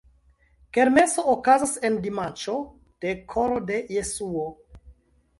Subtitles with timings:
[0.75, 2.55] Kermeso okazas en dimanĉo
[3.05, 4.47] de Koro de Jesuo.